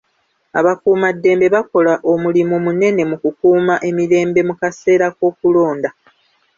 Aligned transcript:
Abakuumaddembe 0.59 1.47
bakola 1.55 1.93
omulimi 2.11 2.55
munene 2.65 3.01
mu 3.09 3.15
kukuuma 3.23 3.75
emirembe 3.89 4.41
mu 4.47 4.53
kaseera 4.61 5.07
k'okulonda. 5.17 5.89